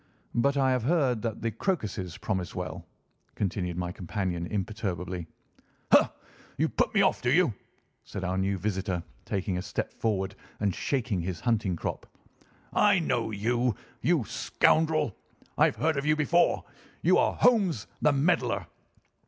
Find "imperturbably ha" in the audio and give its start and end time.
4.47-6.11